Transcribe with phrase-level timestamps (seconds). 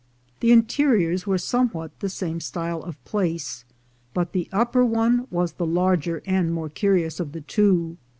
[0.39, 3.65] The interiors were somewhat the same style of place,
[4.15, 7.97] but the upper one was the larger and more curious of the two.